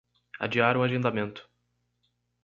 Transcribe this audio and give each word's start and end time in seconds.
Adiar 0.39 0.77
o 0.77 0.81
agendamento 0.83 1.47